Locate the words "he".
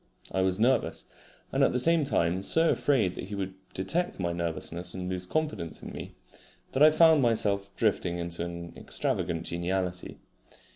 3.25-3.35